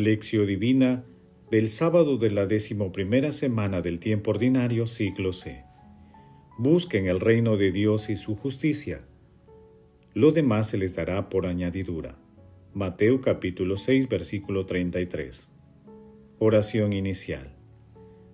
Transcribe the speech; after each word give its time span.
Lección 0.00 0.46
Divina 0.46 1.04
del 1.50 1.68
sábado 1.68 2.16
de 2.16 2.30
la 2.30 2.46
decimoprimera 2.46 3.30
semana 3.30 3.82
del 3.82 3.98
tiempo 3.98 4.30
ordinario, 4.30 4.86
siglo 4.86 5.34
C. 5.34 5.64
Busquen 6.56 7.06
el 7.06 7.20
reino 7.20 7.58
de 7.58 7.72
Dios 7.72 8.08
y 8.08 8.16
su 8.16 8.34
justicia. 8.34 9.06
Lo 10.14 10.30
demás 10.30 10.70
se 10.70 10.78
les 10.78 10.94
dará 10.94 11.28
por 11.28 11.44
añadidura. 11.44 12.16
Mateo 12.72 13.20
capítulo 13.20 13.76
6, 13.76 14.08
versículo 14.08 14.64
33. 14.64 15.50
Oración 16.38 16.94
inicial. 16.94 17.54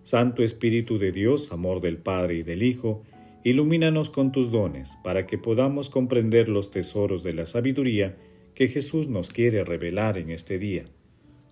Santo 0.04 0.44
Espíritu 0.44 0.96
de 0.98 1.10
Dios, 1.10 1.50
amor 1.50 1.80
del 1.80 1.96
Padre 1.96 2.36
y 2.36 2.42
del 2.44 2.62
Hijo, 2.62 3.02
ilumínanos 3.42 4.10
con 4.10 4.30
tus 4.30 4.52
dones, 4.52 4.92
para 5.02 5.27
que 5.27 5.38
podamos 5.38 5.90
comprender 5.90 6.48
los 6.48 6.70
tesoros 6.70 7.24
de 7.24 7.32
la 7.32 7.46
sabiduría 7.46 8.16
que 8.54 8.68
Jesús 8.68 9.08
nos 9.08 9.30
quiere 9.30 9.64
revelar 9.64 10.18
en 10.18 10.30
este 10.30 10.60
día. 10.60 10.84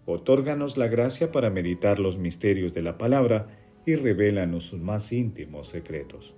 Otórganos 0.06 0.76
la 0.76 0.86
gracia 0.86 1.32
para 1.32 1.50
meditar 1.50 1.98
los 1.98 2.16
misterios 2.16 2.72
de 2.72 2.82
la 2.82 2.96
palabra 2.96 3.48
y 3.84 3.96
revélanos 3.96 4.64
sus 4.64 4.80
más 4.80 5.12
íntimos 5.12 5.68
secretos. 5.68 6.34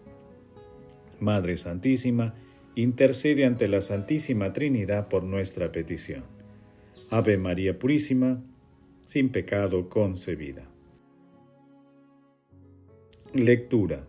Madre 1.20 1.58
Santísima, 1.58 2.34
intercede 2.74 3.44
ante 3.44 3.68
la 3.68 3.82
Santísima 3.82 4.52
Trinidad 4.52 5.08
por 5.08 5.22
nuestra 5.22 5.70
petición. 5.70 6.24
Ave 7.10 7.36
María 7.36 7.78
Purísima, 7.78 8.42
sin 9.02 9.28
pecado 9.30 9.88
concebida. 9.88 10.68
Lectura. 13.34 14.06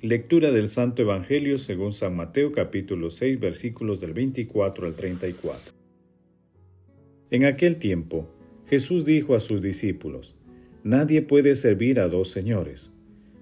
Lectura 0.00 0.52
del 0.52 0.70
Santo 0.70 1.02
Evangelio 1.02 1.58
según 1.58 1.92
San 1.92 2.16
Mateo 2.16 2.52
capítulo 2.52 3.10
6 3.10 3.40
versículos 3.40 4.00
del 4.00 4.14
24 4.14 4.86
al 4.86 4.94
34. 4.94 5.75
En 7.30 7.44
aquel 7.44 7.76
tiempo, 7.76 8.28
Jesús 8.66 9.04
dijo 9.04 9.34
a 9.34 9.40
sus 9.40 9.60
discípulos, 9.60 10.36
Nadie 10.84 11.22
puede 11.22 11.56
servir 11.56 11.98
a 11.98 12.06
dos 12.06 12.30
señores, 12.30 12.92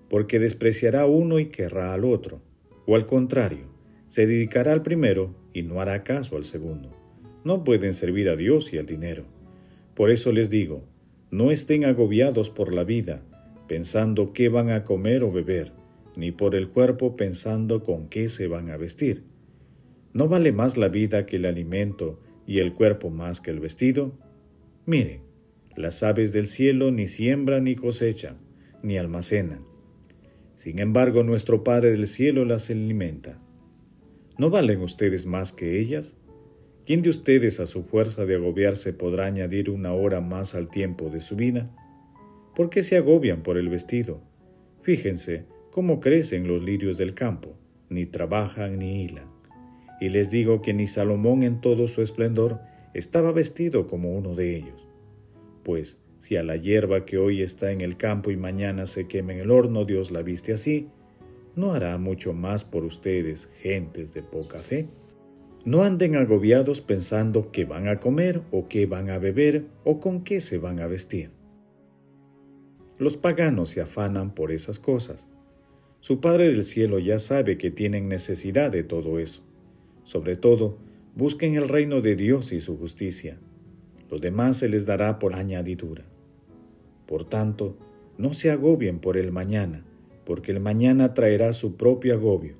porque 0.08 0.38
despreciará 0.38 1.04
uno 1.04 1.38
y 1.38 1.46
querrá 1.46 1.92
al 1.92 2.06
otro, 2.06 2.40
o 2.86 2.96
al 2.96 3.04
contrario, 3.04 3.66
se 4.08 4.26
dedicará 4.26 4.72
al 4.72 4.82
primero 4.82 5.34
y 5.52 5.62
no 5.62 5.82
hará 5.82 6.02
caso 6.02 6.36
al 6.36 6.44
segundo. 6.44 6.90
No 7.44 7.62
pueden 7.62 7.92
servir 7.92 8.30
a 8.30 8.36
Dios 8.36 8.72
y 8.72 8.78
al 8.78 8.86
dinero. 8.86 9.24
Por 9.94 10.10
eso 10.10 10.32
les 10.32 10.48
digo, 10.48 10.84
no 11.30 11.50
estén 11.50 11.84
agobiados 11.84 12.48
por 12.48 12.72
la 12.72 12.84
vida, 12.84 13.20
pensando 13.68 14.32
qué 14.32 14.48
van 14.48 14.70
a 14.70 14.84
comer 14.84 15.24
o 15.24 15.30
beber, 15.30 15.72
ni 16.16 16.32
por 16.32 16.54
el 16.54 16.68
cuerpo 16.68 17.16
pensando 17.16 17.82
con 17.82 18.08
qué 18.08 18.28
se 18.28 18.46
van 18.46 18.70
a 18.70 18.78
vestir. 18.78 19.24
¿No 20.14 20.28
vale 20.28 20.52
más 20.52 20.78
la 20.78 20.88
vida 20.88 21.26
que 21.26 21.36
el 21.36 21.44
alimento 21.44 22.20
y 22.46 22.58
el 22.58 22.74
cuerpo 22.74 23.10
más 23.10 23.40
que 23.40 23.50
el 23.50 23.60
vestido? 23.60 24.12
Miren, 24.86 25.20
las 25.76 26.02
aves 26.02 26.32
del 26.32 26.46
cielo 26.46 26.90
ni 26.90 27.06
siembran 27.06 27.64
ni 27.64 27.74
cosechan, 27.74 28.36
ni 28.82 28.96
almacenan. 28.96 29.64
Sin 30.54 30.78
embargo, 30.78 31.22
nuestro 31.24 31.64
Padre 31.64 31.90
del 31.90 32.06
cielo 32.06 32.44
las 32.44 32.70
alimenta. 32.70 33.40
¿No 34.38 34.50
valen 34.50 34.80
ustedes 34.82 35.26
más 35.26 35.52
que 35.52 35.80
ellas? 35.80 36.14
¿Quién 36.86 37.02
de 37.02 37.10
ustedes 37.10 37.60
a 37.60 37.66
su 37.66 37.82
fuerza 37.84 38.26
de 38.26 38.34
agobiarse 38.34 38.92
podrá 38.92 39.26
añadir 39.26 39.70
una 39.70 39.92
hora 39.92 40.20
más 40.20 40.54
al 40.54 40.70
tiempo 40.70 41.08
de 41.08 41.20
su 41.20 41.34
vida? 41.34 41.74
¿Por 42.54 42.70
qué 42.70 42.82
se 42.82 42.96
agobian 42.96 43.42
por 43.42 43.58
el 43.58 43.68
vestido? 43.68 44.22
Fíjense 44.82 45.46
cómo 45.70 45.98
crecen 45.98 46.46
los 46.46 46.62
lirios 46.62 46.98
del 46.98 47.14
campo, 47.14 47.56
ni 47.88 48.06
trabajan 48.06 48.78
ni 48.78 49.02
hilan. 49.02 49.33
Y 50.00 50.08
les 50.08 50.30
digo 50.30 50.62
que 50.62 50.74
ni 50.74 50.86
Salomón 50.86 51.42
en 51.42 51.60
todo 51.60 51.86
su 51.86 52.02
esplendor 52.02 52.60
estaba 52.94 53.32
vestido 53.32 53.86
como 53.86 54.16
uno 54.16 54.34
de 54.34 54.56
ellos. 54.56 54.88
Pues 55.62 55.98
si 56.20 56.36
a 56.36 56.42
la 56.42 56.56
hierba 56.56 57.04
que 57.04 57.18
hoy 57.18 57.42
está 57.42 57.70
en 57.72 57.80
el 57.80 57.96
campo 57.96 58.30
y 58.30 58.36
mañana 58.36 58.86
se 58.86 59.06
quema 59.06 59.32
en 59.32 59.40
el 59.40 59.50
horno 59.50 59.84
Dios 59.84 60.10
la 60.10 60.22
viste 60.22 60.52
así, 60.52 60.88
¿no 61.54 61.74
hará 61.74 61.98
mucho 61.98 62.32
más 62.32 62.64
por 62.64 62.84
ustedes, 62.84 63.50
gentes 63.60 64.14
de 64.14 64.22
poca 64.22 64.62
fe? 64.62 64.88
No 65.64 65.82
anden 65.82 66.16
agobiados 66.16 66.80
pensando 66.80 67.50
qué 67.50 67.64
van 67.64 67.88
a 67.88 67.98
comer 67.98 68.42
o 68.50 68.68
qué 68.68 68.86
van 68.86 69.10
a 69.10 69.18
beber 69.18 69.64
o 69.84 70.00
con 70.00 70.22
qué 70.22 70.40
se 70.40 70.58
van 70.58 70.80
a 70.80 70.86
vestir. 70.86 71.30
Los 72.98 73.16
paganos 73.16 73.70
se 73.70 73.80
afanan 73.80 74.34
por 74.34 74.52
esas 74.52 74.78
cosas. 74.78 75.28
Su 76.00 76.20
Padre 76.20 76.48
del 76.48 76.64
Cielo 76.64 76.98
ya 76.98 77.18
sabe 77.18 77.58
que 77.58 77.70
tienen 77.70 78.08
necesidad 78.08 78.70
de 78.70 78.84
todo 78.84 79.18
eso. 79.18 79.42
Sobre 80.04 80.36
todo, 80.36 80.78
busquen 81.14 81.54
el 81.54 81.68
reino 81.68 82.00
de 82.00 82.16
Dios 82.16 82.52
y 82.52 82.60
su 82.60 82.76
justicia. 82.78 83.38
Lo 84.10 84.18
demás 84.18 84.58
se 84.58 84.68
les 84.68 84.86
dará 84.86 85.18
por 85.18 85.34
añadidura. 85.34 86.04
Por 87.06 87.24
tanto, 87.24 87.76
no 88.16 88.32
se 88.32 88.50
agobien 88.50 88.98
por 89.00 89.16
el 89.16 89.32
mañana, 89.32 89.84
porque 90.24 90.52
el 90.52 90.60
mañana 90.60 91.14
traerá 91.14 91.52
su 91.52 91.76
propio 91.76 92.14
agobio. 92.14 92.54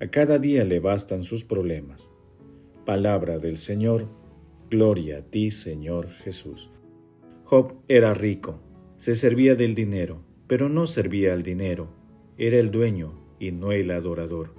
A 0.00 0.08
cada 0.08 0.38
día 0.38 0.64
le 0.64 0.80
bastan 0.80 1.24
sus 1.24 1.44
problemas. 1.44 2.10
Palabra 2.84 3.38
del 3.38 3.58
Señor, 3.58 4.06
gloria 4.70 5.18
a 5.18 5.22
ti, 5.22 5.50
Señor 5.50 6.08
Jesús. 6.10 6.70
Job 7.44 7.74
era 7.88 8.14
rico 8.14 8.60
se 8.98 9.14
servía 9.14 9.54
del 9.54 9.76
dinero, 9.76 10.20
pero 10.48 10.68
no 10.68 10.88
servía 10.88 11.32
al 11.32 11.44
dinero, 11.44 11.88
era 12.36 12.58
el 12.58 12.72
dueño 12.72 13.12
y 13.38 13.52
no 13.52 13.70
el 13.70 13.92
adorador. 13.92 14.54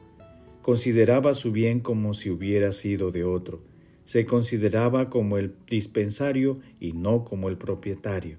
Consideraba 0.61 1.33
su 1.33 1.51
bien 1.51 1.79
como 1.79 2.13
si 2.13 2.29
hubiera 2.29 2.71
sido 2.71 3.11
de 3.11 3.23
otro, 3.23 3.61
se 4.05 4.25
consideraba 4.25 5.09
como 5.09 5.37
el 5.37 5.53
dispensario 5.67 6.59
y 6.79 6.93
no 6.93 7.25
como 7.25 7.47
el 7.47 7.57
propietario. 7.57 8.37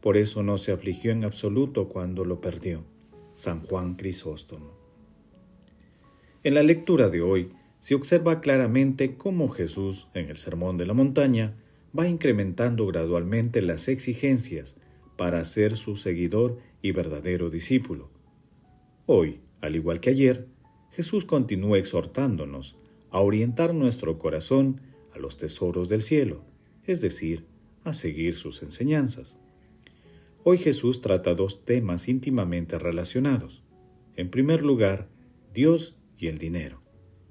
Por 0.00 0.16
eso 0.16 0.42
no 0.42 0.56
se 0.56 0.72
afligió 0.72 1.10
en 1.10 1.24
absoluto 1.24 1.88
cuando 1.88 2.24
lo 2.24 2.40
perdió. 2.40 2.84
San 3.34 3.60
Juan 3.62 3.94
Crisóstomo. 3.94 4.72
En 6.42 6.54
la 6.54 6.62
lectura 6.62 7.08
de 7.08 7.22
hoy 7.22 7.48
se 7.80 7.94
observa 7.94 8.40
claramente 8.40 9.16
cómo 9.16 9.48
Jesús, 9.48 10.08
en 10.14 10.30
el 10.30 10.36
Sermón 10.36 10.76
de 10.76 10.86
la 10.86 10.94
Montaña, 10.94 11.54
va 11.98 12.06
incrementando 12.06 12.86
gradualmente 12.86 13.62
las 13.62 13.88
exigencias 13.88 14.76
para 15.16 15.44
ser 15.44 15.76
su 15.76 15.96
seguidor 15.96 16.58
y 16.82 16.92
verdadero 16.92 17.50
discípulo. 17.50 18.10
Hoy, 19.06 19.40
al 19.60 19.76
igual 19.76 20.00
que 20.00 20.10
ayer, 20.10 20.46
Jesús 21.00 21.24
continúa 21.24 21.78
exhortándonos 21.78 22.76
a 23.10 23.20
orientar 23.20 23.72
nuestro 23.72 24.18
corazón 24.18 24.82
a 25.14 25.18
los 25.18 25.38
tesoros 25.38 25.88
del 25.88 26.02
cielo, 26.02 26.44
es 26.84 27.00
decir, 27.00 27.46
a 27.84 27.94
seguir 27.94 28.36
sus 28.36 28.62
enseñanzas. 28.62 29.38
Hoy 30.44 30.58
Jesús 30.58 31.00
trata 31.00 31.34
dos 31.34 31.64
temas 31.64 32.06
íntimamente 32.06 32.78
relacionados. 32.78 33.62
En 34.14 34.28
primer 34.28 34.60
lugar, 34.60 35.08
Dios 35.54 35.96
y 36.18 36.26
el 36.26 36.36
dinero. 36.36 36.82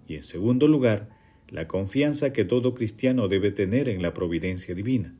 Y 0.07 0.15
en 0.15 0.23
segundo 0.23 0.67
lugar, 0.67 1.09
la 1.47 1.67
confianza 1.67 2.33
que 2.33 2.45
todo 2.45 2.73
cristiano 2.73 3.27
debe 3.27 3.51
tener 3.51 3.87
en 3.87 4.01
la 4.01 4.15
providencia 4.15 4.73
divina. 4.73 5.15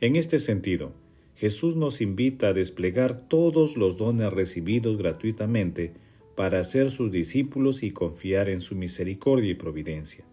En 0.00 0.16
este 0.16 0.40
sentido, 0.40 0.94
Jesús 1.36 1.76
nos 1.76 2.00
invita 2.00 2.48
a 2.48 2.54
desplegar 2.54 3.28
todos 3.28 3.76
los 3.76 3.96
dones 3.96 4.32
recibidos 4.32 4.98
gratuitamente 4.98 5.94
para 6.34 6.64
ser 6.64 6.90
sus 6.90 7.12
discípulos 7.12 7.82
y 7.82 7.90
confiar 7.90 8.48
en 8.48 8.60
su 8.60 8.74
misericordia 8.74 9.50
y 9.50 9.54
providencia. 9.54 10.24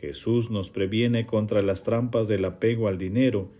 Jesús 0.00 0.50
nos 0.50 0.70
previene 0.70 1.26
contra 1.26 1.62
las 1.62 1.82
trampas 1.82 2.28
del 2.28 2.44
apego 2.44 2.88
al 2.88 2.98
dinero 2.98 3.50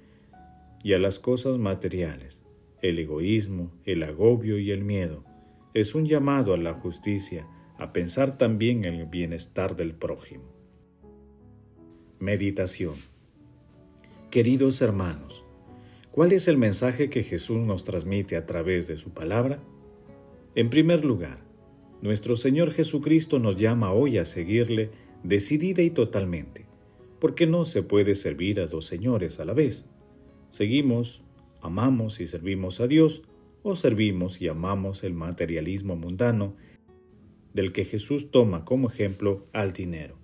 y 0.83 0.95
a 0.95 0.99
las 0.99 1.19
cosas 1.19 1.59
materiales, 1.59 2.41
el 2.81 2.99
egoísmo, 2.99 3.71
el 3.85 4.03
agobio 4.03 4.59
y 4.59 4.71
el 4.71 4.83
miedo. 4.83 5.25
Es 5.75 5.95
un 5.95 6.07
llamado 6.07 6.55
a 6.55 6.57
la 6.57 6.75
justicia, 6.75 7.47
a 7.79 7.93
pensar 7.93 8.39
también 8.39 8.85
en 8.85 8.95
el 8.95 9.07
bienestar 9.07 9.77
del 9.77 9.95
prójimo. 9.95 10.45
Meditación 12.19 12.95
Queridos 14.31 14.81
hermanos, 14.81 15.43
¿Cuál 16.13 16.33
es 16.33 16.47
el 16.47 16.59
mensaje 16.59 17.09
que 17.09 17.23
Jesús 17.23 17.57
nos 17.59 17.85
transmite 17.85 18.37
a 18.37 18.45
través 18.45 18.87
de 18.87 18.99
su 18.99 19.15
palabra? 19.15 19.61
En 20.55 20.69
primer 20.69 21.03
lugar, 21.03 21.39
nuestro 22.03 22.37
Señor 22.37 22.73
Jesucristo 22.73 23.39
nos 23.39 23.57
llama 23.57 23.93
hoy 23.93 24.19
a 24.19 24.27
seguirle 24.27 24.91
decidida 25.23 25.81
y 25.81 25.89
totalmente, 25.89 26.67
porque 27.21 27.47
no 27.47 27.65
se 27.65 27.83
puede 27.83 28.15
servir 28.15 28.61
a 28.61 28.67
dos 28.67 28.85
señores 28.85 29.41
a 29.41 29.47
la 29.47 29.55
vez. 29.55 29.87
Seguimos, 30.51 31.23
amamos 31.63 32.21
y 32.21 32.27
servimos 32.27 32.81
a 32.81 32.87
Dios, 32.87 33.23
o 33.63 33.77
servimos 33.77 34.43
y 34.43 34.49
amamos 34.49 35.05
el 35.05 35.15
materialismo 35.15 35.97
mundano, 35.97 36.55
del 37.55 37.73
que 37.73 37.87
Jesús 37.87 38.31
toma 38.31 38.67
como 38.67 38.91
ejemplo 38.91 39.47
al 39.55 39.73
dinero. 39.73 40.17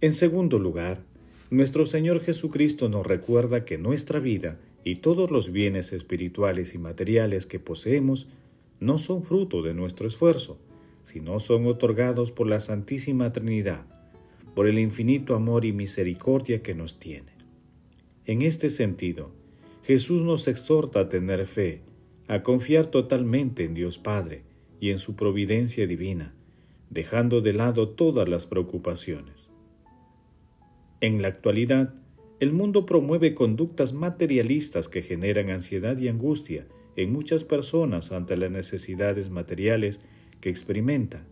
En 0.00 0.12
segundo 0.12 0.60
lugar, 0.60 1.02
nuestro 1.50 1.84
Señor 1.84 2.20
Jesucristo 2.20 2.88
nos 2.88 3.04
recuerda 3.04 3.64
que 3.64 3.76
nuestra 3.76 4.20
vida 4.20 4.60
y 4.84 4.96
todos 4.96 5.32
los 5.32 5.50
bienes 5.50 5.92
espirituales 5.92 6.74
y 6.74 6.78
materiales 6.78 7.46
que 7.46 7.58
poseemos 7.58 8.28
no 8.80 8.98
son 8.98 9.22
fruto 9.22 9.62
de 9.62 9.74
nuestro 9.74 10.06
esfuerzo, 10.06 10.58
sino 11.02 11.40
son 11.40 11.66
otorgados 11.66 12.32
por 12.32 12.46
la 12.46 12.60
Santísima 12.60 13.32
Trinidad, 13.32 13.86
por 14.54 14.66
el 14.66 14.78
infinito 14.78 15.34
amor 15.34 15.64
y 15.64 15.72
misericordia 15.72 16.62
que 16.62 16.74
nos 16.74 16.98
tiene. 16.98 17.32
En 18.26 18.42
este 18.42 18.70
sentido, 18.70 19.30
Jesús 19.84 20.22
nos 20.22 20.48
exhorta 20.48 21.00
a 21.00 21.08
tener 21.08 21.46
fe, 21.46 21.80
a 22.26 22.42
confiar 22.42 22.86
totalmente 22.86 23.64
en 23.64 23.74
Dios 23.74 23.98
Padre 23.98 24.42
y 24.80 24.90
en 24.90 24.98
su 24.98 25.16
providencia 25.16 25.86
divina, 25.86 26.34
dejando 26.90 27.40
de 27.40 27.54
lado 27.54 27.88
todas 27.88 28.28
las 28.28 28.46
preocupaciones. 28.46 29.48
En 31.00 31.22
la 31.22 31.28
actualidad, 31.28 31.94
el 32.40 32.52
mundo 32.52 32.86
promueve 32.86 33.34
conductas 33.34 33.92
materialistas 33.92 34.88
que 34.88 35.02
generan 35.02 35.50
ansiedad 35.50 35.98
y 35.98 36.08
angustia 36.08 36.66
en 36.98 37.12
muchas 37.12 37.44
personas 37.44 38.10
ante 38.10 38.36
las 38.36 38.50
necesidades 38.50 39.30
materiales 39.30 40.00
que 40.40 40.50
experimentan, 40.50 41.28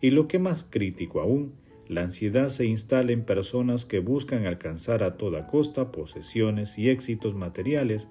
y 0.00 0.10
lo 0.10 0.28
que 0.28 0.38
más 0.38 0.64
crítico 0.70 1.20
aún, 1.20 1.54
la 1.88 2.02
ansiedad 2.02 2.46
se 2.50 2.66
instala 2.66 3.10
en 3.10 3.24
personas 3.24 3.84
que 3.84 3.98
buscan 3.98 4.46
alcanzar 4.46 5.02
a 5.02 5.16
toda 5.16 5.48
costa 5.48 5.90
posesiones 5.90 6.78
y 6.78 6.88
éxitos 6.88 7.34
materiales 7.34 8.06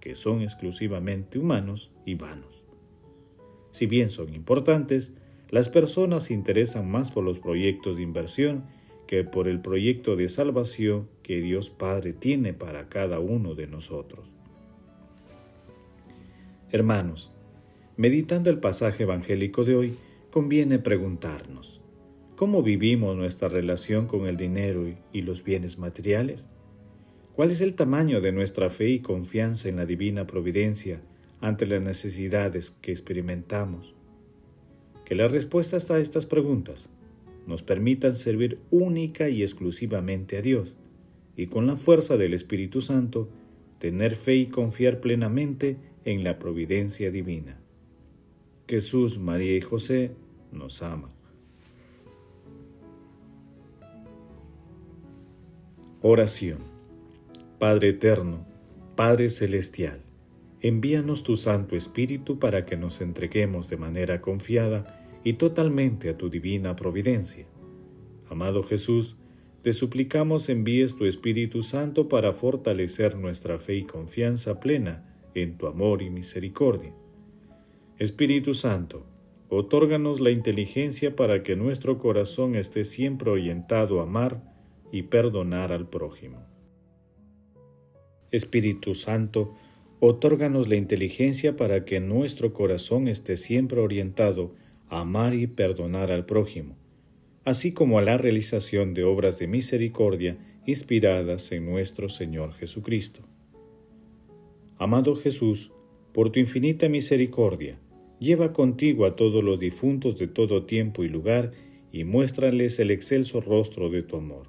que 0.00 0.14
son 0.14 0.40
exclusivamente 0.40 1.38
humanos 1.38 1.90
y 2.06 2.14
vanos. 2.14 2.64
Si 3.70 3.84
bien 3.84 4.08
son 4.08 4.32
importantes, 4.32 5.12
las 5.50 5.68
personas 5.68 6.24
se 6.24 6.32
interesan 6.32 6.90
más 6.90 7.10
por 7.10 7.22
los 7.22 7.38
proyectos 7.38 7.98
de 7.98 8.02
inversión 8.02 8.64
que 9.06 9.24
por 9.24 9.46
el 9.46 9.60
proyecto 9.60 10.16
de 10.16 10.30
salvación 10.30 11.06
que 11.22 11.42
Dios 11.42 11.68
Padre 11.68 12.14
tiene 12.14 12.54
para 12.54 12.88
cada 12.88 13.20
uno 13.20 13.54
de 13.54 13.66
nosotros. 13.66 14.32
Hermanos, 16.72 17.30
meditando 17.96 18.50
el 18.50 18.58
pasaje 18.58 19.04
evangélico 19.04 19.64
de 19.64 19.76
hoy, 19.76 19.94
conviene 20.30 20.80
preguntarnos, 20.80 21.80
¿cómo 22.34 22.64
vivimos 22.64 23.16
nuestra 23.16 23.48
relación 23.48 24.08
con 24.08 24.26
el 24.26 24.36
dinero 24.36 24.84
y 25.12 25.22
los 25.22 25.44
bienes 25.44 25.78
materiales? 25.78 26.48
¿Cuál 27.36 27.52
es 27.52 27.60
el 27.60 27.74
tamaño 27.74 28.20
de 28.20 28.32
nuestra 28.32 28.68
fe 28.68 28.88
y 28.88 28.98
confianza 28.98 29.68
en 29.68 29.76
la 29.76 29.86
divina 29.86 30.26
providencia 30.26 31.00
ante 31.40 31.66
las 31.66 31.80
necesidades 31.82 32.74
que 32.80 32.90
experimentamos? 32.90 33.94
Que 35.04 35.14
las 35.14 35.30
respuestas 35.30 35.88
a 35.92 36.00
estas 36.00 36.26
preguntas 36.26 36.88
nos 37.46 37.62
permitan 37.62 38.16
servir 38.16 38.58
única 38.72 39.28
y 39.28 39.42
exclusivamente 39.42 40.36
a 40.36 40.42
Dios 40.42 40.74
y 41.36 41.46
con 41.46 41.68
la 41.68 41.76
fuerza 41.76 42.16
del 42.16 42.34
Espíritu 42.34 42.80
Santo 42.80 43.28
tener 43.78 44.16
fe 44.16 44.34
y 44.34 44.46
confiar 44.46 45.00
plenamente 45.00 45.70
en 45.70 45.95
la 46.14 46.38
providencia 46.38 47.10
divina. 47.10 47.60
Jesús, 48.68 49.18
María 49.18 49.56
y 49.56 49.60
José 49.60 50.12
nos 50.52 50.82
aman. 50.82 51.10
Oración 56.00 56.76
Padre 57.58 57.88
eterno, 57.88 58.46
Padre 58.96 59.30
celestial, 59.30 60.02
envíanos 60.60 61.22
tu 61.22 61.36
Santo 61.36 61.74
Espíritu 61.74 62.38
para 62.38 62.66
que 62.66 62.76
nos 62.76 63.00
entreguemos 63.00 63.70
de 63.70 63.78
manera 63.78 64.20
confiada 64.20 65.02
y 65.24 65.34
totalmente 65.34 66.10
a 66.10 66.18
tu 66.18 66.28
divina 66.28 66.76
providencia. 66.76 67.46
Amado 68.28 68.62
Jesús, 68.62 69.16
te 69.62 69.72
suplicamos 69.72 70.50
envíes 70.50 70.96
tu 70.96 71.06
Espíritu 71.06 71.62
Santo 71.62 72.10
para 72.10 72.34
fortalecer 72.34 73.16
nuestra 73.16 73.58
fe 73.58 73.76
y 73.76 73.84
confianza 73.84 74.60
plena 74.60 75.15
en 75.42 75.58
tu 75.58 75.66
amor 75.66 76.02
y 76.02 76.10
misericordia. 76.10 76.94
Espíritu 77.98 78.54
Santo, 78.54 79.06
otórganos 79.48 80.20
la 80.20 80.30
inteligencia 80.30 81.14
para 81.16 81.42
que 81.42 81.56
nuestro 81.56 81.98
corazón 81.98 82.56
esté 82.56 82.84
siempre 82.84 83.30
orientado 83.30 84.00
a 84.00 84.04
amar 84.04 84.42
y 84.92 85.02
perdonar 85.02 85.72
al 85.72 85.88
prójimo. 85.88 86.44
Espíritu 88.30 88.94
Santo, 88.94 89.54
otórganos 90.00 90.68
la 90.68 90.76
inteligencia 90.76 91.56
para 91.56 91.84
que 91.84 92.00
nuestro 92.00 92.52
corazón 92.52 93.08
esté 93.08 93.36
siempre 93.36 93.80
orientado 93.80 94.54
a 94.88 95.00
amar 95.00 95.34
y 95.34 95.46
perdonar 95.46 96.10
al 96.10 96.26
prójimo, 96.26 96.76
así 97.44 97.72
como 97.72 97.98
a 97.98 98.02
la 98.02 98.18
realización 98.18 98.94
de 98.94 99.04
obras 99.04 99.38
de 99.38 99.46
misericordia 99.46 100.38
inspiradas 100.66 101.52
en 101.52 101.64
nuestro 101.64 102.08
Señor 102.08 102.52
Jesucristo. 102.54 103.22
Amado 104.78 105.16
Jesús, 105.16 105.72
por 106.12 106.30
tu 106.30 106.40
infinita 106.40 106.88
misericordia, 106.88 107.78
lleva 108.18 108.52
contigo 108.52 109.06
a 109.06 109.16
todos 109.16 109.42
los 109.42 109.58
difuntos 109.58 110.18
de 110.18 110.28
todo 110.28 110.64
tiempo 110.64 111.04
y 111.04 111.08
lugar 111.08 111.52
y 111.92 112.04
muéstrales 112.04 112.78
el 112.78 112.90
excelso 112.90 113.40
rostro 113.40 113.88
de 113.88 114.02
tu 114.02 114.16
amor. 114.16 114.48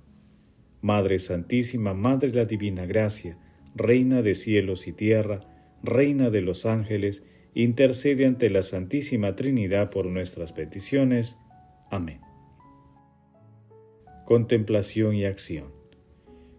Madre 0.81 1.19
Santísima, 1.19 1.93
Madre 1.93 2.31
de 2.31 2.37
la 2.37 2.45
Divina 2.45 2.85
Gracia, 2.85 3.37
Reina 3.75 4.21
de 4.21 4.35
cielos 4.35 4.87
y 4.87 4.93
tierra, 4.93 5.41
Reina 5.83 6.29
de 6.29 6.41
los 6.41 6.65
ángeles, 6.65 7.23
intercede 7.53 8.25
ante 8.25 8.49
la 8.49 8.63
Santísima 8.63 9.35
Trinidad 9.35 9.89
por 9.89 10.07
nuestras 10.07 10.51
peticiones. 10.53 11.37
Amén. 11.89 12.19
Contemplación 14.25 15.15
y 15.15 15.25
acción. 15.25 15.71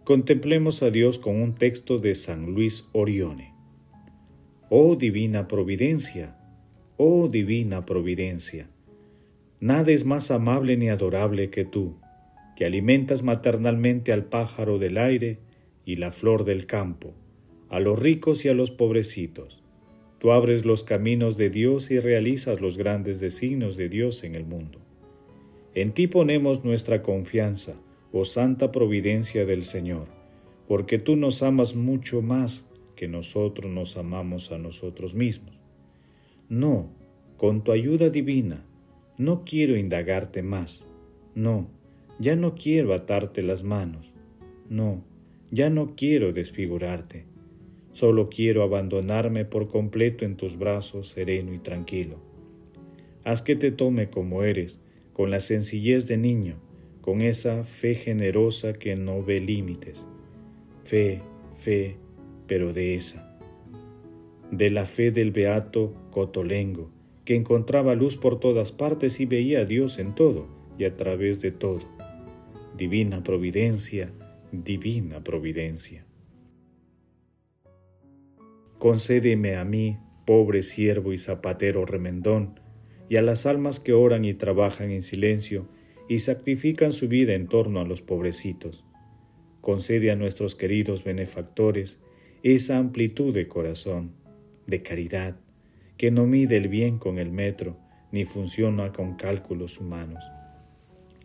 Contemplemos 0.05 0.82
a 0.82 0.91
Dios 0.91 1.19
con 1.19 1.41
un 1.41 1.55
texto 1.55 1.99
de 1.99 2.15
San 2.15 2.55
Luis 2.55 2.88
Orione. 2.93 3.47
Oh 4.70 4.97
divina 4.97 5.49
providencia, 5.49 6.37
oh 6.99 7.29
divina 7.29 7.87
providencia, 7.87 8.69
nada 9.61 9.91
es 9.93 10.05
más 10.05 10.31
amable 10.31 10.76
ni 10.76 10.91
adorable 10.91 11.49
que 11.49 11.65
tú, 11.65 11.97
que 12.55 12.67
alimentas 12.67 13.23
maternalmente 13.23 14.12
al 14.12 14.25
pájaro 14.25 14.79
del 14.79 14.99
aire, 14.99 15.38
y 15.87 15.97
la 15.97 16.11
flor 16.11 16.44
del 16.44 16.67
campo, 16.67 17.15
a 17.70 17.81
los 17.81 17.99
ricos 17.99 18.44
y 18.44 18.50
a 18.50 18.53
los 18.53 18.70
pobrecitos. 18.70 19.62
Tú 20.19 20.32
abres 20.32 20.67
los 20.67 20.85
caminos 20.85 21.38
de 21.38 21.49
Dios 21.49 21.91
y 21.91 21.99
realizas 21.99 22.61
los 22.61 22.76
grandes 22.76 23.20
designios 23.20 23.79
de 23.79 23.88
Dios 23.88 24.23
en 24.23 24.35
el 24.35 24.44
mundo. 24.44 24.81
En 25.75 25.93
ti 25.93 26.06
ponemos 26.06 26.63
nuestra 26.63 27.03
confianza, 27.03 27.72
oh 28.13 28.27
santa 28.27 28.70
providencia 28.70 29.46
del 29.46 29.63
Señor, 29.63 30.08
porque 30.67 30.98
tú 30.98 31.17
nos 31.17 31.43
amas 31.43 31.75
mucho 31.75 32.20
más 32.20 32.67
que 32.98 33.06
nosotros 33.06 33.72
nos 33.72 33.96
amamos 33.96 34.50
a 34.50 34.58
nosotros 34.58 35.14
mismos. 35.14 35.56
No, 36.48 36.90
con 37.36 37.62
tu 37.62 37.70
ayuda 37.70 38.10
divina, 38.10 38.67
no 39.19 39.44
quiero 39.44 39.76
indagarte 39.76 40.43
más. 40.43 40.84
No, 41.36 41.69
ya 42.19 42.34
no 42.34 42.56
quiero 42.56 42.93
atarte 42.93 43.43
las 43.43 43.62
manos. 43.62 44.12
No, 44.69 45.05
ya 45.52 45.70
no 45.70 45.94
quiero 45.94 46.32
desfigurarte, 46.32 47.24
solo 47.93 48.28
quiero 48.28 48.64
abandonarme 48.64 49.44
por 49.44 49.69
completo 49.69 50.24
en 50.24 50.36
tus 50.36 50.58
brazos 50.58 51.10
sereno 51.10 51.55
y 51.55 51.60
tranquilo. 51.60 52.17
Haz 53.22 53.43
que 53.43 53.55
te 53.55 53.70
tome 53.70 54.10
como 54.10 54.43
eres, 54.43 54.81
con 55.12 55.31
la 55.31 55.38
sencillez 55.38 56.08
de 56.08 56.17
niño, 56.17 56.56
con 57.00 57.20
esa 57.20 57.62
fe 57.62 57.94
generosa 57.94 58.72
que 58.72 58.96
no 58.96 59.22
ve 59.22 59.38
límites. 59.38 60.05
Fe, 60.82 61.20
fe, 61.58 61.96
pero 62.48 62.72
de 62.72 62.96
esa. 62.96 63.38
De 64.50 64.70
la 64.70 64.86
fe 64.86 65.12
del 65.12 65.31
beato 65.31 65.94
Cotolengo, 66.10 66.90
que 67.24 67.36
encontraba 67.36 67.94
luz 67.94 68.17
por 68.17 68.40
todas 68.40 68.72
partes 68.72 69.20
y 69.20 69.26
veía 69.26 69.60
a 69.60 69.64
Dios 69.67 69.98
en 69.98 70.14
todo 70.14 70.48
y 70.78 70.84
a 70.84 70.96
través 70.96 71.40
de 71.40 71.52
todo. 71.52 71.82
Divina 72.76 73.22
providencia, 73.22 74.10
divina 74.50 75.22
providencia. 75.22 76.06
Concédeme 78.78 79.56
a 79.56 79.64
mí, 79.64 79.98
pobre 80.24 80.62
siervo 80.62 81.12
y 81.12 81.19
zapatero 81.19 81.84
remendón, 81.84 82.60
y 83.08 83.17
a 83.17 83.22
las 83.22 83.44
almas 83.44 83.81
que 83.81 83.93
oran 83.93 84.24
y 84.24 84.34
trabajan 84.34 84.90
en 84.90 85.02
silencio 85.02 85.67
y 86.08 86.20
sacrifican 86.20 86.93
su 86.93 87.08
vida 87.08 87.34
en 87.34 87.48
torno 87.48 87.81
a 87.81 87.84
los 87.84 88.02
pobrecitos. 88.02 88.84
Concede 89.60 90.10
a 90.10 90.17
nuestros 90.17 90.55
queridos 90.55 91.05
benefactores 91.05 91.98
esa 92.42 92.78
amplitud 92.78 93.34
de 93.34 93.48
corazón, 93.48 94.12
de 94.66 94.82
caridad, 94.82 95.36
que 95.96 96.10
no 96.10 96.26
mide 96.26 96.56
el 96.56 96.68
bien 96.68 96.98
con 96.98 97.18
el 97.18 97.32
metro, 97.32 97.76
ni 98.12 98.24
funciona 98.24 98.92
con 98.92 99.16
cálculos 99.16 99.78
humanos. 99.80 100.24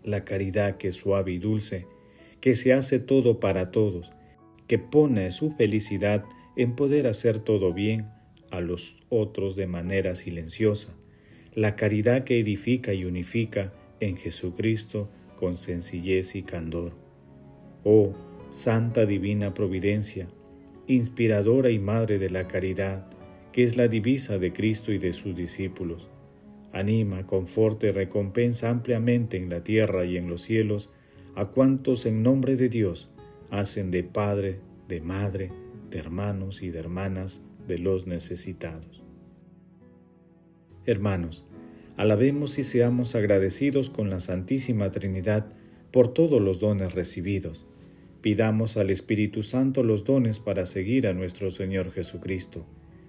La 0.04 0.26
caridad 0.26 0.78
que 0.78 0.90
es 0.90 0.96
suave 0.96 1.32
y 1.32 1.38
dulce, 1.38 1.86
que 2.42 2.56
se 2.56 2.74
hace 2.74 3.00
todo 3.00 3.40
para 3.40 3.72
todos, 3.72 4.12
que 4.68 4.80
pone 4.80 5.32
su 5.32 5.52
felicidad 5.52 6.24
en 6.56 6.76
poder 6.76 7.08
hacer 7.08 7.40
todo 7.40 7.74
bien 7.74 8.08
a 8.52 8.62
los 8.62 8.96
otros 9.10 9.56
de 9.56 9.68
manera 9.68 10.16
silenciosa, 10.16 10.90
la 11.54 11.76
caridad 11.76 12.24
que 12.24 12.40
edifica 12.40 12.94
y 12.94 13.06
unifica 13.06 13.72
en 14.00 14.18
Jesucristo 14.18 15.10
con 15.40 15.58
sencillez 15.58 16.36
y 16.36 16.44
candor. 16.44 16.94
Oh, 17.84 18.14
Santa 18.52 19.06
Divina 19.06 19.54
Providencia, 19.54 20.28
inspiradora 20.88 21.70
y 21.70 21.80
Madre 21.80 22.20
de 22.20 22.30
la 22.30 22.48
Caridad, 22.48 23.06
que 23.52 23.64
es 23.64 23.78
la 23.78 23.88
divisa 23.88 24.38
de 24.38 24.52
Cristo 24.52 24.92
y 24.92 24.98
de 24.98 25.14
sus 25.14 25.36
discípulos, 25.36 26.10
anima, 26.72 27.26
conforta 27.26 27.88
y 27.88 27.92
recompensa 27.92 28.70
ampliamente 28.70 29.38
en 29.38 29.50
la 29.50 29.64
tierra 29.64 30.06
y 30.06 30.18
en 30.18 30.30
los 30.30 30.42
cielos 30.42 30.90
a 31.36 31.46
cuantos 31.46 32.06
en 32.06 32.24
nombre 32.24 32.56
de 32.56 32.70
Dios 32.70 33.10
hacen 33.50 33.92
de 33.92 34.04
Padre, 34.04 34.60
de 34.88 35.00
madre, 35.02 35.52
de 35.90 36.00
hermanos 36.00 36.64
y 36.64 36.70
de 36.70 36.80
hermanas 36.80 37.42
de 37.68 37.78
los 37.78 38.08
necesitados. 38.08 39.04
Hermanos, 40.86 41.46
alabemos 41.96 42.58
y 42.58 42.64
seamos 42.64 43.16
agradecidos 43.16 43.90
con 43.90 44.10
la 44.10 44.20
Santísima 44.20 44.92
Trinidad 44.92 45.46
por 45.92 46.14
todos 46.14 46.42
los 46.42 46.60
dones 46.60 46.94
recibidos. 46.94 47.66
Pidamos 48.24 48.78
al 48.78 48.90
Espíritu 48.90 49.44
Santo 49.44 49.84
los 49.84 50.06
dones 50.06 50.40
para 50.40 50.66
seguir 50.66 51.08
a 51.08 51.14
nuestro 51.14 51.52
Señor 51.52 51.92
Jesucristo, 51.92 52.66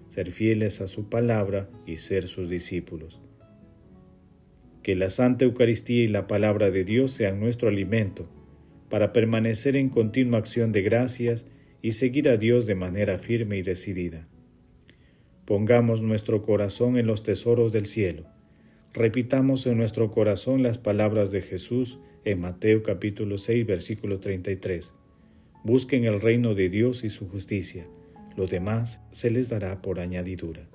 ser 0.09 0.33
fieles 0.33 0.81
a 0.81 0.89
su 0.89 1.09
palabra 1.09 1.71
y 1.87 1.99
ser 1.99 2.27
sus 2.27 2.51
discípulos. 2.51 3.21
Que 4.83 4.97
la 4.97 5.11
Santa 5.11 5.45
Eucaristía 5.45 6.03
y 6.03 6.09
la 6.09 6.27
palabra 6.27 6.73
de 6.73 6.83
Dios 6.83 7.13
sean 7.13 7.39
nuestro 7.39 7.69
alimento, 7.69 8.29
para 8.91 9.13
permanecer 9.13 9.77
en 9.77 9.89
continua 9.89 10.41
acción 10.41 10.73
de 10.73 10.83
gracias 10.83 11.47
y 11.81 11.93
seguir 11.93 12.29
a 12.29 12.37
Dios 12.37 12.67
de 12.67 12.75
manera 12.75 13.17
firme 13.17 13.57
y 13.57 13.63
decidida. 13.63 14.27
Pongamos 15.45 16.03
nuestro 16.03 16.43
corazón 16.43 16.99
en 16.99 17.07
los 17.07 17.23
tesoros 17.23 17.71
del 17.71 17.87
cielo. 17.87 18.25
Repitamos 18.93 19.65
en 19.69 19.77
nuestro 19.77 20.11
corazón 20.11 20.65
las 20.65 20.79
palabras 20.79 21.31
de 21.31 21.43
Jesús 21.43 22.01
en 22.25 22.41
Mateo 22.41 22.83
capítulo 22.83 23.39
6 23.39 23.65
versículo 23.65 24.19
33. 24.19 24.93
Busquen 25.65 26.05
el 26.05 26.21
reino 26.21 26.55
de 26.55 26.69
Dios 26.69 27.05
y 27.05 27.11
su 27.11 27.27
justicia, 27.27 27.87
lo 28.37 28.47
demás 28.47 29.01
se 29.13 29.31
les 29.31 29.49
dará 29.49 29.81
por 29.81 29.99
añadidura. 29.99 30.69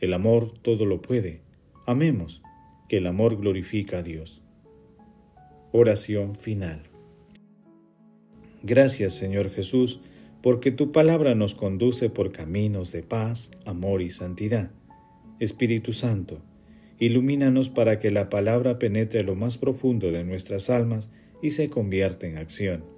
El 0.00 0.12
amor 0.12 0.54
todo 0.62 0.86
lo 0.86 1.02
puede. 1.02 1.40
Amemos, 1.84 2.40
que 2.88 2.98
el 2.98 3.06
amor 3.08 3.36
glorifica 3.36 3.98
a 3.98 4.02
Dios. 4.02 4.42
Oración 5.72 6.36
final. 6.36 6.84
Gracias 8.62 9.14
Señor 9.14 9.50
Jesús, 9.50 10.00
porque 10.40 10.70
tu 10.70 10.92
palabra 10.92 11.34
nos 11.34 11.56
conduce 11.56 12.10
por 12.10 12.30
caminos 12.30 12.92
de 12.92 13.02
paz, 13.02 13.50
amor 13.64 14.02
y 14.02 14.10
santidad. 14.10 14.70
Espíritu 15.40 15.92
Santo, 15.92 16.40
ilumínanos 17.00 17.70
para 17.70 17.98
que 17.98 18.12
la 18.12 18.30
palabra 18.30 18.78
penetre 18.78 19.24
lo 19.24 19.34
más 19.34 19.58
profundo 19.58 20.12
de 20.12 20.22
nuestras 20.22 20.70
almas 20.70 21.08
y 21.42 21.50
se 21.50 21.68
convierta 21.68 22.28
en 22.28 22.36
acción. 22.36 22.97